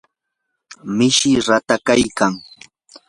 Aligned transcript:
mishii 0.95 1.43
ratakyaykan. 1.47 2.33